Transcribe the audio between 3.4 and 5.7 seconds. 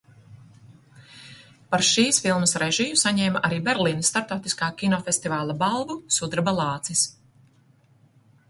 arī Berlīnes starptautiskā kinofestivāla